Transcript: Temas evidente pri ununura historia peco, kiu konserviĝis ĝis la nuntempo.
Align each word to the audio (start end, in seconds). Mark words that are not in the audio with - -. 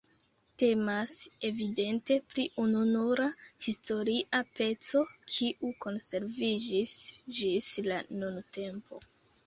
Temas 0.59 1.17
evidente 1.49 2.17
pri 2.31 2.45
ununura 2.63 3.27
historia 3.67 4.43
peco, 4.61 5.05
kiu 5.37 5.73
konserviĝis 5.89 6.99
ĝis 7.43 7.73
la 7.91 8.05
nuntempo. 8.25 9.07